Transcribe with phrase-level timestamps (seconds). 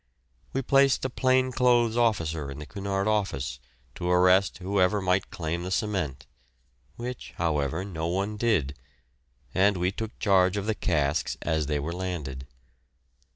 [0.51, 3.59] We placed a plain clothes officer in the Cunard office
[3.93, 6.25] to arrest whoever might claim the cement,
[6.95, 8.75] which, however, no one did,
[9.53, 12.47] and we took charge of the casks as they were landed.